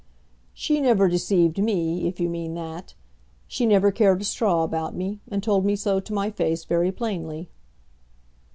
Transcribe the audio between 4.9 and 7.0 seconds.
me, and told me so to my face very